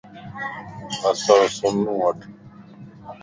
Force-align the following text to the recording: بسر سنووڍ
بسر 1.01 1.41
سنووڍ 1.57 2.17